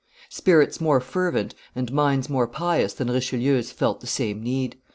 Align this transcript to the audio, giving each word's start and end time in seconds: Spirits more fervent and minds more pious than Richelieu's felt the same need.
Spirits 0.29 0.81
more 0.81 0.99
fervent 0.99 1.53
and 1.75 1.93
minds 1.93 2.27
more 2.27 2.47
pious 2.47 2.91
than 2.91 3.11
Richelieu's 3.11 3.71
felt 3.71 4.01
the 4.01 4.07
same 4.07 4.41
need. 4.41 4.77